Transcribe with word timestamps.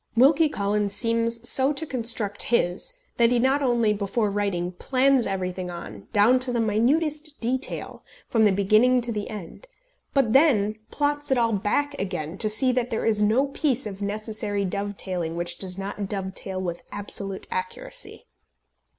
Wilkie 0.17 0.49
Collins 0.49 0.95
seems 0.95 1.47
so 1.47 1.71
to 1.73 1.85
construct 1.85 2.41
his 2.49 2.95
that 3.17 3.29
he 3.31 3.37
not 3.37 3.61
only, 3.61 3.93
before 3.93 4.31
writing, 4.31 4.71
plans 4.71 5.27
everything 5.27 5.69
on, 5.69 6.07
down 6.11 6.39
to 6.39 6.51
the 6.51 6.59
minutest 6.59 7.39
detail, 7.39 8.03
from 8.27 8.43
the 8.45 8.51
beginning 8.51 9.01
to 9.01 9.11
the 9.11 9.29
end; 9.29 9.67
but 10.15 10.33
then 10.33 10.79
plots 10.89 11.29
it 11.29 11.37
all 11.37 11.53
back 11.53 11.93
again, 12.01 12.35
to 12.39 12.49
see 12.49 12.71
that 12.71 12.89
there 12.89 13.05
is 13.05 13.21
no 13.21 13.45
piece 13.49 13.85
of 13.85 14.01
necessary 14.01 14.65
dove 14.65 14.97
tailing 14.97 15.35
which 15.35 15.59
does 15.59 15.77
not 15.77 16.09
dove 16.09 16.33
tail 16.33 16.59
with 16.59 16.81
absolute 16.91 17.45
accuracy. 17.51 18.25